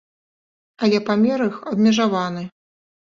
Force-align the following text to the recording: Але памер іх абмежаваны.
Але 0.87 1.01
памер 1.09 1.39
іх 1.49 1.59
абмежаваны. 1.73 2.43